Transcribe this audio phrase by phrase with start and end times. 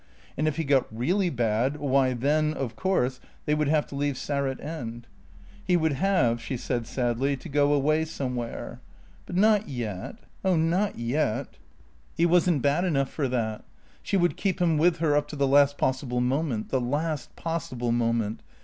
[0.35, 4.15] And if he got really bad, why then, of course, they would have to leave
[4.17, 5.05] Sarratt End.
[5.63, 8.81] He would have, she said sadly, to go away somewhere.
[9.27, 11.59] But not yet oh, not yet;
[12.17, 13.63] he wasn't bad enough for that.
[14.01, 17.91] She would keep him with her up to the last possible moment the last possible
[17.91, 18.41] moment.